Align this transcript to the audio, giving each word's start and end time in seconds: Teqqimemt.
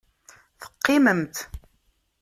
Teqqimemt. 0.61 1.35